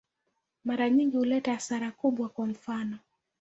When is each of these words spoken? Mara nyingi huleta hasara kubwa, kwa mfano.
Mara 0.65 0.89
nyingi 0.89 1.17
huleta 1.17 1.53
hasara 1.53 1.91
kubwa, 1.91 2.29
kwa 2.29 2.45
mfano. 2.47 2.99